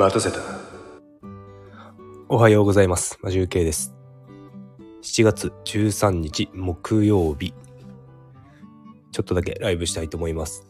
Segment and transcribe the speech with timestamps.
[0.00, 0.38] 待たせた
[2.30, 3.18] おはようございます。
[3.20, 3.94] マジュウケイです。
[5.02, 7.52] 7月13日木曜日。
[9.12, 10.66] ちょっとだけライブしたいと思います。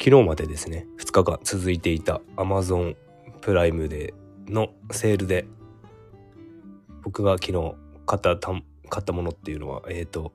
[0.00, 2.94] 昨日までですね、2日間続いていた Amazon
[3.40, 4.14] プライムで
[4.46, 5.44] のセールで、
[7.02, 7.74] 僕が昨日
[8.06, 8.52] 買ったた
[8.88, 10.32] 買ったものっていうのは、えっ、と、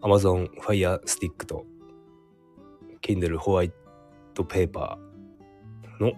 [0.00, 1.66] Amazon Fire Stick と
[3.02, 3.72] Kindle ホワイ
[4.32, 5.11] トペーパー
[6.02, 6.12] の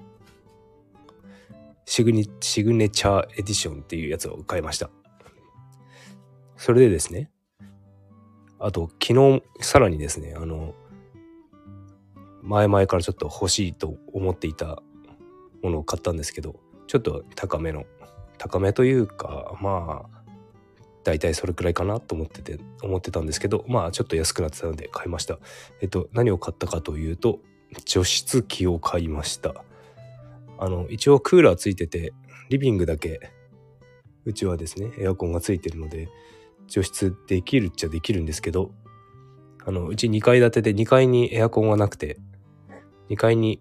[1.86, 4.90] シグニシグネチャーエディションっていうやつを買いました。
[6.56, 7.30] それでですね、
[8.58, 10.74] あと昨日さらにですね、あの、
[12.42, 14.82] 前々からちょっと欲しいと思っていた
[15.62, 17.84] ものを買ったんですけど、ちょっと高めの、
[18.38, 20.14] 高めというか、まあ、
[21.04, 25.38] 大体それくらいかなと思ってて、思ってたんですけど、まあちょっと安くなってたので買いました。
[25.82, 27.40] えっと、何を買ったかというと、
[27.84, 29.54] 除湿機を買いました。
[30.64, 32.14] あの、一応クーラーついてて、
[32.48, 33.20] リビングだけ、
[34.24, 36.08] うちはですね、エアコンがついてるので、
[36.68, 38.70] 除湿できるっちゃできるんですけど、
[39.66, 42.18] あの、うち2階建てで2階にエアコンがなくて、
[43.10, 43.60] 2階に、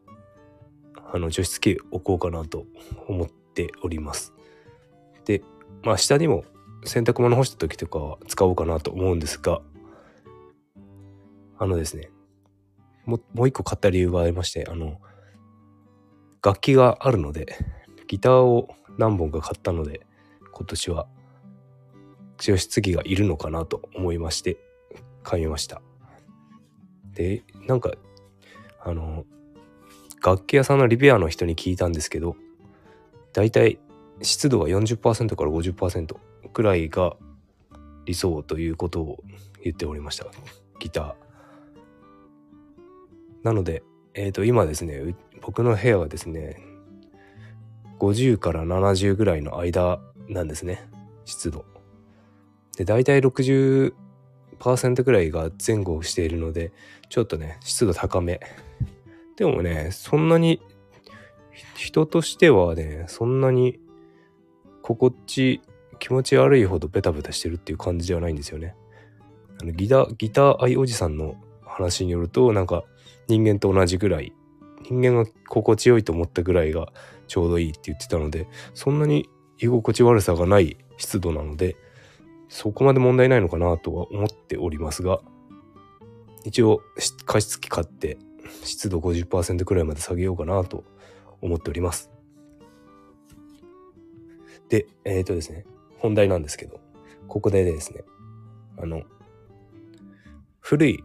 [1.12, 2.68] あの、除湿機置こうかなと
[3.10, 4.34] 思っております。
[5.26, 5.44] で、
[5.84, 6.46] まあ下にも
[6.86, 9.62] 洗濯物干した時とかは使おうかなと思うんですが、
[11.60, 12.12] あのですね、
[13.06, 15.02] ももう一個買った理由がありまして、あの、
[16.44, 17.58] 楽器があるので、
[18.08, 20.06] ギターを何本か買ったので、
[20.52, 21.08] 今年は
[22.38, 24.58] 除湿機がいるのかなと思いまして、
[25.24, 25.82] 買いました。
[27.14, 27.94] で、なんか、
[28.82, 29.26] あの、
[30.24, 32.36] 楽器屋さんのリペアの人に聞いたんですけど、
[33.32, 33.80] だいたい
[34.22, 36.16] 湿度が40%から50%
[36.52, 37.16] くらいが
[38.06, 39.24] 理想ということを
[39.64, 40.26] 言っておりました。
[40.80, 41.16] ギター。
[43.44, 43.84] なので、
[44.16, 46.58] えっ、と、今ですね、僕の部屋はですね、
[48.00, 50.88] 50から70ぐらいの間なんですね、
[51.26, 51.66] 湿度。
[52.78, 56.72] で、大体60%ぐらいが前後しているので、
[57.10, 58.40] ちょっとね、湿度高め。
[59.36, 60.62] でもね、そんなに、
[61.76, 63.80] 人としてはね、そんなに
[64.82, 65.62] 心地、
[66.00, 68.76] 気持ち悪いほどベタベタしてるっていう感じではないんですよね。
[69.62, 71.36] あのギター、ギター愛おじさんの
[71.74, 72.84] 話によると、なんか
[73.28, 74.34] 人間と同じぐらい、
[74.84, 76.92] 人間が心地よいと思ったぐらいが
[77.28, 81.76] ちょうどいいって言ってたので、そんなに居心地悪さがない湿度なので、
[82.50, 85.22] そこまで問題ないのかなとは思っておりますが、
[86.44, 86.82] 一応
[87.26, 88.18] 加湿器買って
[88.64, 90.84] 湿度50%くらいまで下げようかなと
[91.42, 92.12] 思っております。
[94.70, 95.66] で、えっ、ー、とですね、
[95.98, 96.80] 本題なんですけど、
[97.28, 98.04] ここでですね、
[98.78, 99.04] あの、
[100.60, 101.04] 古い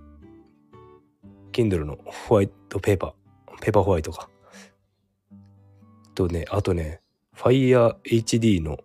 [1.58, 4.30] Kindle のホワイトペーパー、ペーパーホワイトか。
[6.14, 7.00] とね、あとね、
[7.36, 8.78] Fire HD の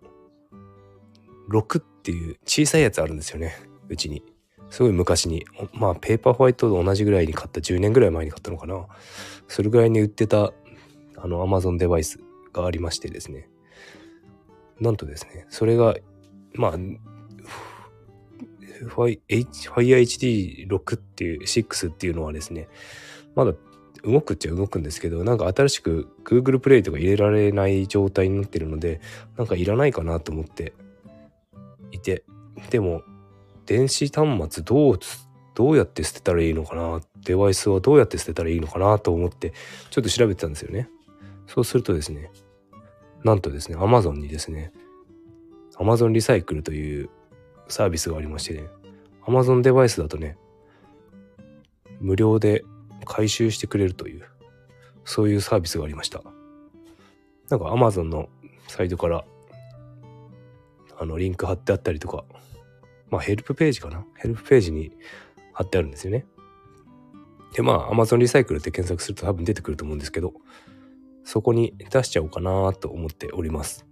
[1.50, 3.54] 6っていう小さいやつあるんですよね、
[3.88, 4.24] うちに。
[4.70, 8.88] すごい昔に、まあペーパーホワイトと同じぐらいに買った10年ぐらい前に買ったのかな。
[9.46, 10.52] それぐらいに売ってた
[11.16, 12.18] あの Amazon デバイス
[12.52, 13.48] がありましてですね。
[14.80, 15.94] なんとですね、それが、
[16.54, 16.72] まあ、
[18.88, 22.68] FireHD6 っていう、6っていうのはですね、
[23.34, 23.54] まだ
[24.04, 29.00] 動くっちゃ動くんですけど、なんか新しく Google プレイとか入れられない状態になってるので、
[29.36, 30.74] なんかいらないかなと思って
[31.90, 32.24] いて、
[32.70, 33.02] でも、
[33.66, 34.98] 電子端末どう、
[35.54, 39.52] どうやって捨てたらいいのかな、デバイスはどうやって捨てたらいいのかなと思って、
[39.90, 40.90] ちょっと調べてたんですよね。
[41.46, 42.30] そうするとですね、
[43.22, 44.72] なんとですね、Amazon にですね、
[45.76, 47.10] Amazon リサイクルという
[47.68, 48.68] サービスがありましてね、
[49.26, 50.36] Amazon デバイスだとね、
[52.00, 52.64] 無料で
[53.04, 54.24] 回収してくれるという、
[55.04, 56.22] そういうサービスがありました。
[57.50, 58.28] なんか Amazon の
[58.68, 59.24] サイトから、
[60.98, 62.24] あの、リンク貼ってあったりとか、
[63.10, 64.04] まあヘルプページかな？
[64.16, 64.92] ヘルプページに
[65.52, 66.26] 貼ってあるんですよね。
[67.52, 70.32] で、まあ Amazon リサイクルって検索すると多分出てくると思うんですけど、
[71.24, 73.86] そこに出しちゃおうかなと思っております。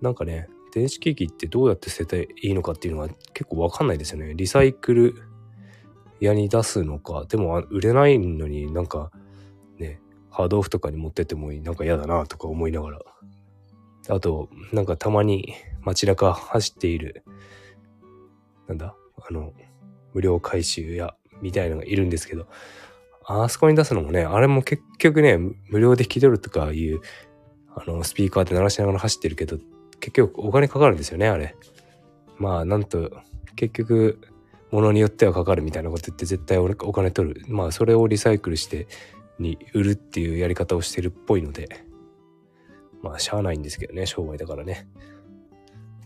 [0.00, 4.34] なんかね、電子機器ってどうやって捨てていいのかっていうのは結構わかんないですよね。
[4.34, 5.14] リサイクル
[6.20, 9.10] 屋に出すのか、でも売れないのになんか
[9.78, 13.00] ね、ハードオフとかに持ってってもなんか嫌だなとか思いながら。
[14.10, 17.24] あと、なんかたまに街中走っている、
[18.68, 19.54] なんだあの、
[20.12, 22.48] 無料回収屋みたいのがいるんですけど、
[23.24, 25.38] あそこに出すのもね、あれも結局ね、
[25.70, 27.00] 無料で聞き取るとかいう、
[27.74, 29.58] あの、スピーカーで鳴らしながら走ってるけど、
[30.00, 31.54] 結局お金かかるんですよね、あれ。
[32.38, 33.10] まあ、なんと、
[33.54, 34.20] 結局、
[34.70, 37.42] ものによってはかかるみたいなこと言って絶対お金取る。
[37.48, 38.88] まあ、それをリサイクルして
[39.38, 41.68] に売るっていうやり方をしてるっぽいので、
[43.02, 44.88] まあ、しゃあないんですけどね、商売だからね。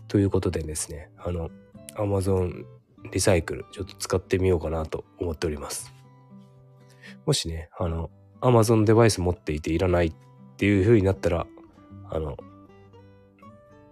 [0.07, 1.49] ということでですね、あの、
[1.95, 2.65] Amazon
[3.11, 5.91] リサイクル、ちょっと使ってみようかなと思っております。
[7.25, 8.09] もしね、あの、
[8.41, 10.13] Amazon デバイス持っていていらないっ
[10.57, 11.47] ていう風になったら、
[12.09, 12.37] あの、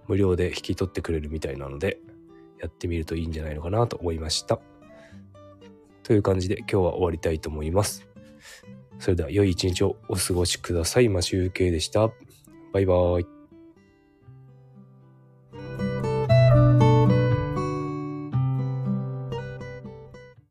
[0.09, 1.99] 無料で引き取ってくれるみたいなので、
[2.59, 4.59] やってみるといいんじゃないのかなと思いました。
[6.03, 8.09] という感じで今日は終わりたいと思います。
[8.97, 11.09] それでは良い一日をお過ごしください。
[11.09, 12.09] マシュウケイでした。
[12.73, 13.38] バイバーイ。